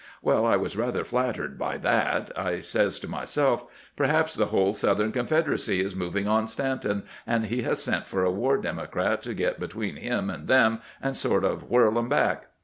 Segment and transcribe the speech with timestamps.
[0.23, 2.31] Well, I was rather flattered by that.
[2.35, 7.61] I says to myself:* Perhaps the whole Southern Confederacy is moving on Stanton, and he
[7.61, 11.69] has sent for a war Democrat to get between him and them and sort of
[11.69, 12.47] whirl 'em back.'